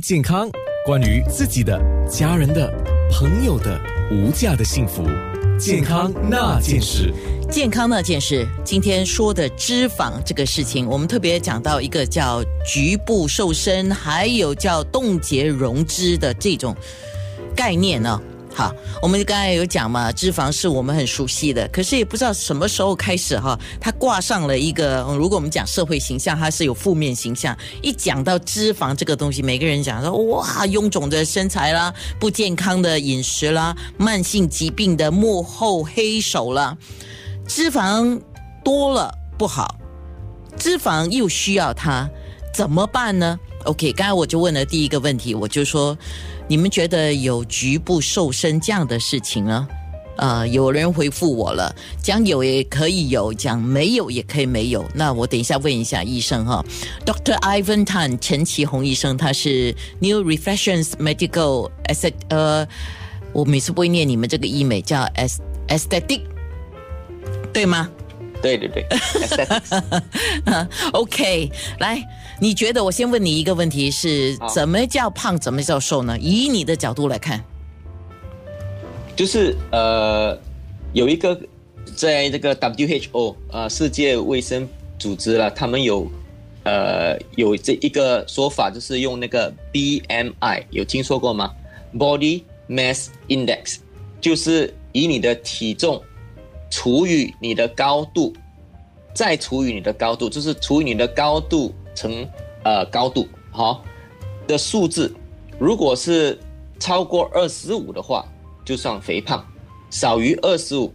[0.00, 0.50] 健康，
[0.84, 1.80] 关于自己的、
[2.10, 2.68] 家人的、
[3.12, 5.04] 朋友的无价的幸福，
[5.56, 7.14] 健康那件事。
[7.48, 16.74] 健康那件事，今天说的脂肪这个事情，我们特别讲到一个叫局部瘦身，还有叫冻结融脂的这种
[17.54, 18.20] 概念呢。
[18.56, 27.56] 好，我们刚才有讲嘛，脂肪是我们很熟悉的，可是也不知道什么时候开始哈，它挂上了一个，如果我们讲社会形象，它是有负面形象。
[27.82, 36.76] 一讲到脂肪这个东西，每个人讲说哇，臃肿的身材啦，不健康的饮食啦，慢性疾病的幕后黑手啦，
[37.48, 38.20] 脂肪
[38.64, 39.74] 多了不好，
[40.56, 42.08] 脂肪又需要它，
[42.54, 45.96] 怎么办呢？OK，刚才我就问了第一个问题，我就说。
[46.46, 49.66] 你们觉得有局部瘦身这样的事情呢？
[50.18, 54.84] 呃，有人回复我了，讲有也可以有，讲没有也可以没有。
[54.94, 56.62] 那我等一下问一下医生哈
[57.06, 57.40] ，Dr.
[57.40, 62.68] Ivan Tan 陈其宏医生，他是 New Reflections Medical Est 呃，
[63.32, 65.08] 我每次不会念你们这个医美叫
[65.66, 66.20] Aesthetic，
[67.54, 67.88] 对吗？
[68.44, 68.86] 对对对，
[70.92, 72.06] OK，来，
[72.38, 76.18] 你觉得我先问你一个问题是怎么叫胖，怎么叫瘦呢？
[76.18, 77.42] 以你的角度来看，
[79.16, 80.38] 就是呃，
[80.92, 81.40] 有一个
[81.96, 86.06] 在这个 WHO 呃世界卫生组织了，他们有
[86.64, 91.50] 呃有这一个说法，就是用那个 BMI，有听说过吗
[91.96, 93.76] ？Body Mass Index，
[94.20, 96.02] 就是以你的体重。
[96.76, 98.32] 除以你的高度，
[99.14, 102.28] 再除以你的高度，就是除以你的高度乘
[102.64, 103.84] 呃高度，好，
[104.48, 105.14] 的数字，
[105.56, 106.36] 如果是
[106.80, 108.26] 超过二十五的话，
[108.64, 109.38] 就算肥胖；
[109.88, 110.92] 少于二十五，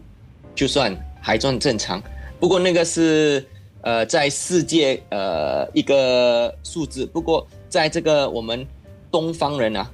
[0.53, 2.03] 就算还算正常。
[2.41, 3.47] 不过那个是
[3.80, 8.67] 呃在世界呃一个数字，不过在这个我们
[9.09, 9.89] 东方人啊，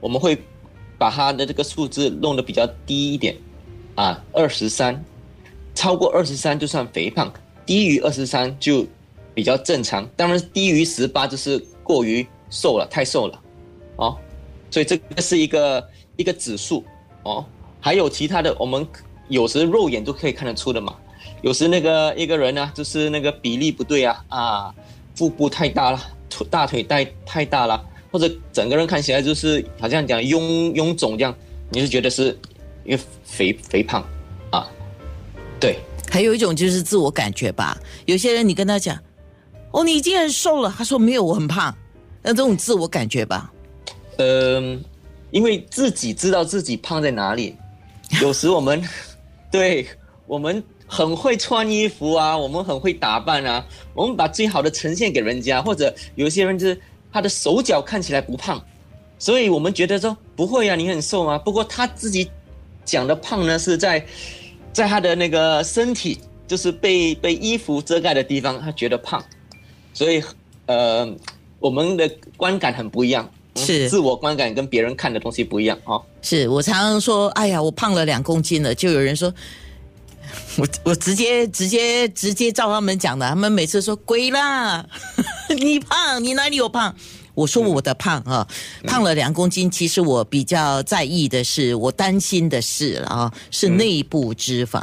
[0.00, 0.38] 我们会
[0.96, 3.36] 把它的这个数字弄得比较低一点，
[3.96, 5.04] 啊，二十三。
[5.76, 7.32] 超过二十三就算肥胖，
[7.64, 8.84] 低于二十三就
[9.34, 10.08] 比较正常。
[10.16, 13.40] 当然，低于十八就是过于瘦了，太瘦了，
[13.96, 14.16] 哦。
[14.70, 16.82] 所以这个是一个一个指数
[17.22, 17.44] 哦。
[17.78, 18.84] 还有其他的，我们
[19.28, 20.96] 有时肉眼都可以看得出的嘛。
[21.42, 24.74] 有时那个一个人呢，就是那个比例不对啊啊，
[25.14, 31.36] 腹部太大了，腿大腿太太大了，或者整个人看起来就是好像讲臃臃肿这样，
[31.70, 32.36] 你是觉得是
[32.84, 34.04] 一个肥肥胖。
[35.66, 37.76] 对，还有一种就是自我感觉吧。
[38.04, 38.96] 有些人你跟他讲，
[39.72, 41.76] 哦，你已经很瘦了，他说没有，我很胖。
[42.22, 43.52] 那这种自我感觉吧，
[44.18, 44.80] 嗯，
[45.32, 47.56] 因为自己知道自己胖在哪里。
[48.22, 48.80] 有时我们，
[49.50, 49.84] 对
[50.28, 55.60] 我们很会穿衣服啊，我们很会打扮啊，我们把最好的呈现给人家。
[55.60, 56.80] 或者有些人就是
[57.12, 58.64] 他的手脚看起来不胖，
[59.18, 61.36] 所以我们觉得说不会啊，你很瘦啊。
[61.36, 62.30] 不过他自己
[62.84, 64.06] 讲的胖呢，是在。
[64.76, 69.24] 在他的那个身体，就是被被衣服遮盖的地方，他觉得胖，
[69.94, 70.22] 所以
[70.66, 71.10] 呃，
[71.58, 72.06] 我们的
[72.36, 75.98] 观感很不一样，是自我观感跟别人看的东西不一样啊。
[76.20, 79.32] 是我常常说，哎呀，我胖了两公斤了，就有人说，
[80.60, 84.86] 我我直接直接直接照他们讲的，他们每次说鬼啦，
[85.56, 86.94] 你胖，你哪里有胖？
[87.36, 88.44] 我说我的胖啊，
[88.84, 89.70] 胖了两公斤。
[89.70, 94.82] 其实我比较在意的是，我担心的是啊，是内部脂肪。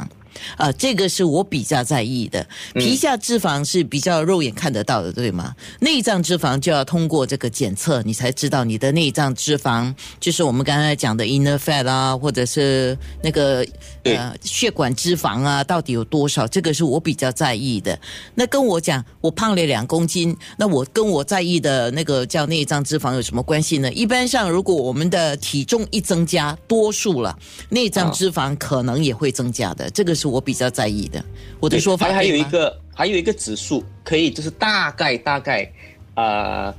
[0.56, 2.46] 啊，这个是我比较在意的。
[2.74, 5.54] 皮下脂肪是比较肉眼看得到的，对吗？
[5.80, 13.64] 内脏脂肪就要通过这个检测，你才知道你的内脏脂肪，就是我们刚才讲的 inner fat 啊，或者是那个
[14.02, 16.46] 呃血管脂肪啊，到底有多少？
[16.48, 17.98] 这个是我比较在意的。
[18.34, 23.92] 那跟我讲我胖了两公斤，那我跟我在意的那个叫内脏脂肪有什么关系呢？
[23.92, 29.88] 一般上，如果我们的体重一增加，多数了，内脏脂肪可能也会增加的。
[29.90, 30.23] 这个是。
[30.30, 31.24] 我比较在意的，
[31.60, 35.70] 我的说法还有一个还有一个指数可以就是大概大概，
[36.14, 36.74] 呃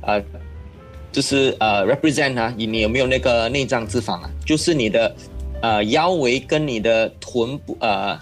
[0.00, 0.22] 呃，
[1.12, 4.30] 就是呃 represent 啊，你你有没有那个内脏脂肪啊？
[4.46, 5.14] 就是你的
[5.60, 8.18] 呃腰围跟你的臀部呃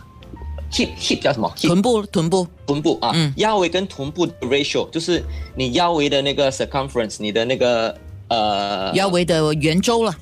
[0.73, 1.53] hip hip 叫什么？
[1.57, 2.47] 臀部臀部。
[2.67, 5.23] 臀部啊，腰围跟臀部的 ratio 就是
[5.55, 7.97] 你腰围的那个 circumference，你的那个
[8.27, 10.13] 呃腰围的圆周了，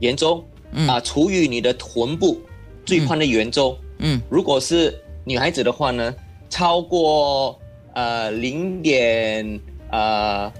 [0.00, 0.46] 圆周
[0.86, 2.38] 啊除以你的臀部
[2.84, 3.74] 最宽的圆周。
[3.80, 4.94] 嗯，嗯如果是
[5.24, 6.14] 女孩子的话呢，
[6.48, 7.58] 超过
[7.94, 9.60] 呃零点
[9.90, 10.52] 呃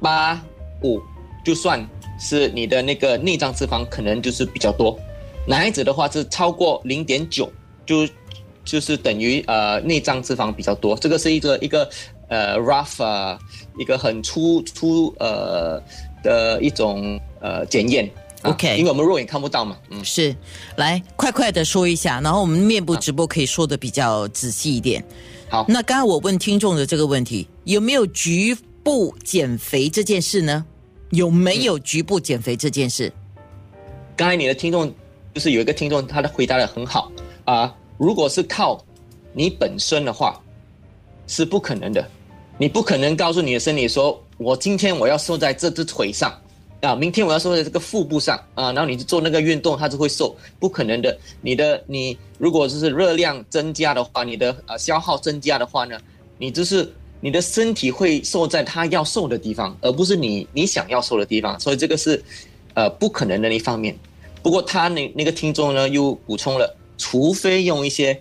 [0.00, 0.40] 八
[0.82, 1.00] 五，
[1.44, 1.86] 就算
[2.18, 4.98] 是你的那个内脏脂肪可能就是比较多。
[5.46, 7.50] 男孩子的话是超过零点九，
[7.86, 8.06] 就
[8.64, 10.96] 就是等于呃内脏脂肪比较多。
[10.96, 11.88] 这个是一个一个
[12.28, 13.38] 呃 rough，
[13.78, 15.82] 一个很粗粗呃
[16.22, 18.08] 的一种呃检验。
[18.42, 20.34] 啊 OK 因为我们肉眼看不到嘛，嗯，是，
[20.76, 25.04] 来快快的说一下，然后我们面部直播可以说的比较仔细一点。
[25.48, 30.64] 好，那刚刚我问听众的这个问题，有没有局部减肥这件事呢？
[31.10, 33.12] 有没有局部减肥这件事？
[34.16, 34.92] 刚才你的听众
[35.34, 37.10] 就是有一个听众，他的回答的很好
[37.44, 38.82] 啊、如果是靠
[39.32, 40.40] 你本身的话，
[41.26, 42.08] 是不可能的。
[42.58, 46.32] 你不可能告诉你的身体说，我今天我要瘦在这只腿上
[46.80, 51.16] 啊，明天我要瘦在这个腹部上啊，然后你做那个运动，它就会瘦，不可能的。
[51.42, 55.98] 你的你如果就是热量增加的话，你的呃消耗增加的话呢，
[56.38, 56.90] 你就是
[57.20, 62.22] 你的身体会瘦在它要瘦的地方，而不是你你想要瘦的地方，所以这个是
[62.72, 63.94] 呃不可能的一方面。
[64.42, 68.18] 不过他那那个听众呢又补充了，除非用一些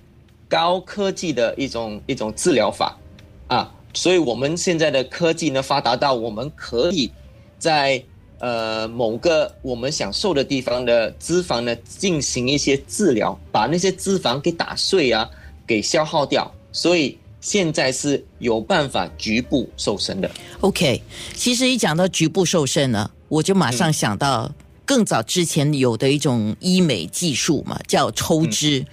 [0.49, 2.99] 高科技的一种一种治疗法
[3.47, 7.09] 啊，所以我们现在的科技呢发达到我们可以
[7.57, 8.03] 在
[8.39, 15.29] 呃某个我们想瘦的地方的脂肪呢进行一些治疗，把那些脂肪给打碎啊，
[15.67, 20.29] 给消耗掉，所以现在是有办法局部瘦身的。
[20.61, 21.01] OK，
[21.33, 24.51] 其实一讲到局部瘦身呢，我就马上想到
[24.85, 28.85] 更早之前有的一种医美技术嘛，叫抽脂。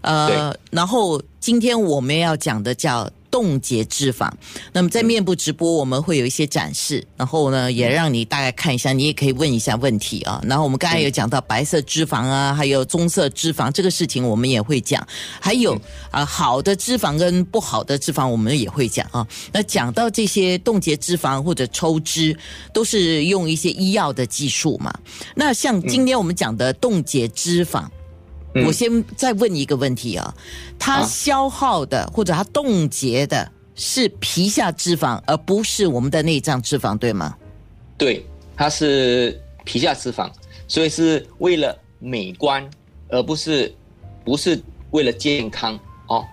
[0.00, 4.30] 呃，然后今天我们要讲的叫冻结脂肪。
[4.72, 10.40] 那么在面部直播我们会有一些展示，然后呢也让你大概看一下，你也可以问一下问题啊。
[10.44, 15.04] 然后我们刚才有讲到白色脂肪啊，还有棕色脂肪这个事情我们也会讲，
[15.40, 15.76] 还有
[16.12, 19.26] 啊、好的脂肪跟不好的脂肪我们也会讲啊。
[19.52, 22.38] 那讲到这些冻结脂肪或者抽脂，
[22.72, 24.94] 都是用一些医药的技术嘛。
[25.34, 27.84] 那像今天我们讲的冻结脂肪。
[28.54, 28.64] 嗯。
[28.66, 30.34] 我先再问一个问题啊，
[30.78, 37.36] 它啊消耗的或者它冻结的是皮下脂肪，而不是我们的内脏脂肪，对吗？
[37.96, 38.24] 对，
[38.56, 40.30] 它是皮下脂肪，
[40.68, 42.68] 所以是为了美观，
[43.08, 43.74] 而不是
[44.24, 44.60] 不是
[44.90, 45.78] 为了健康
[46.08, 46.24] 哦，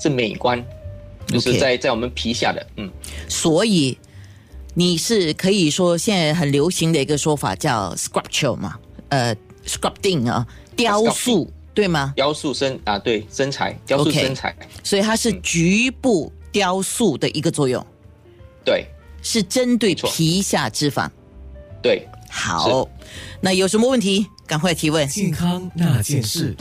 [0.00, 0.64] 是美观，
[1.26, 2.90] 就是在在我们皮下的，嗯，
[3.28, 3.96] 所以
[4.74, 8.78] 你是可以说现在很流行的一个说法叫 sculpture 嘛，
[9.10, 10.46] 呃，sculpting 啊，
[10.76, 12.12] 雕塑，对吗？
[12.16, 17.84] 雕塑身啊，对身材，雕塑身材所以它是嗯局部雕塑的一个作用，
[18.64, 18.86] 对
[19.22, 21.08] 是针对皮下脂肪。
[21.82, 22.06] 对。
[22.32, 22.88] 好，
[23.40, 25.06] 那有什么问题赶快提问。
[25.08, 26.54] 健康那件事。